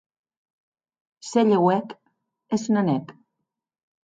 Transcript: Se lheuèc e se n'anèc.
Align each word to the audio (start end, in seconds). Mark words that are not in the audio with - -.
Se 1.31 1.41
lheuèc 1.49 1.87
e 2.55 2.61
se 2.63 2.69
n'anèc. 2.75 3.05